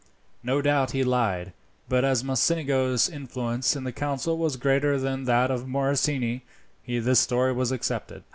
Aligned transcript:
No 0.41 0.63
doubt 0.63 0.93
he 0.93 1.03
lied; 1.03 1.53
but 1.87 2.03
as 2.03 2.23
Mocenigo's 2.23 3.07
influence 3.07 3.75
in 3.75 3.83
the 3.83 3.91
council 3.91 4.35
was 4.35 4.55
greater 4.57 4.99
than 4.99 5.25
that 5.25 5.51
of 5.51 5.61
the 5.61 5.67
Morosini, 5.67 6.41
the 6.87 7.13
story 7.15 7.53
was 7.53 7.71
accepted. 7.71 8.23